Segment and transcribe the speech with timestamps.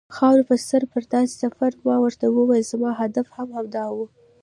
[0.15, 3.97] خاورې په سر پر داسې سفر، ما ورته وویل: زما هدف هم همدا و.